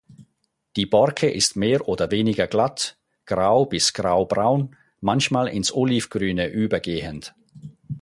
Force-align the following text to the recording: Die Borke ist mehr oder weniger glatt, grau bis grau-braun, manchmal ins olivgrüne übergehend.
Die 0.77 0.87
Borke 0.87 1.29
ist 1.29 1.55
mehr 1.55 1.87
oder 1.87 2.09
weniger 2.09 2.47
glatt, 2.47 2.97
grau 3.27 3.67
bis 3.67 3.93
grau-braun, 3.93 4.75
manchmal 4.99 5.47
ins 5.49 5.71
olivgrüne 5.71 6.47
übergehend. 6.47 7.35